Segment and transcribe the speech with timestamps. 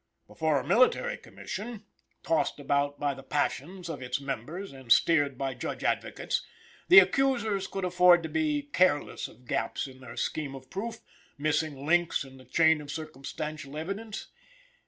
[0.25, 1.83] Before a Military Commission,
[2.23, 6.43] tossed about by the passions of its members and steered by Judge Advocates,
[6.87, 11.01] the accusers could afford to be careless of gaps in their scheme of proof,
[11.37, 14.29] missing links in the chain of circumstantial evidence.